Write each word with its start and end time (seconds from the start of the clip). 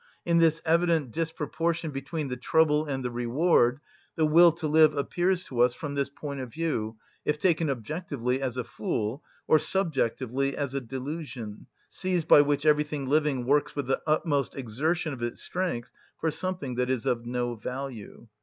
In 0.25 0.39
this 0.39 0.63
evident 0.65 1.11
disproportion 1.11 1.91
between 1.91 2.29
the 2.29 2.35
trouble 2.35 2.87
and 2.87 3.05
the 3.05 3.11
reward, 3.11 3.79
the 4.15 4.25
will 4.25 4.51
to 4.53 4.67
live 4.67 4.95
appears 4.95 5.43
to 5.43 5.59
us 5.59 5.75
from 5.75 5.93
this 5.93 6.09
point 6.09 6.39
of 6.39 6.51
view, 6.51 6.97
if 7.23 7.37
taken 7.37 7.69
objectively, 7.69 8.41
as 8.41 8.57
a 8.57 8.63
fool, 8.63 9.21
or 9.47 9.59
subjectively, 9.59 10.57
as 10.57 10.73
a 10.73 10.81
delusion, 10.81 11.67
seized 11.87 12.27
by 12.27 12.41
which 12.41 12.65
everything 12.65 13.05
living 13.05 13.45
works 13.45 13.75
with 13.75 13.85
the 13.85 14.01
utmost 14.07 14.55
exertion 14.55 15.13
of 15.13 15.21
its 15.21 15.39
strength 15.43 15.91
for 16.19 16.31
something 16.31 16.73
that 16.77 16.89
is 16.89 17.05
of 17.05 17.27
no 17.27 17.53
value. 17.53 18.25